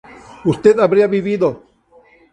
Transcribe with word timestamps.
usted 0.45 0.79
habría 0.79 1.05
vivido 1.05 1.63